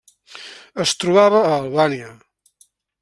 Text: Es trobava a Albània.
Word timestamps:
Es 0.85 0.93
trobava 1.03 1.41
a 1.49 1.53
Albània. 1.61 2.09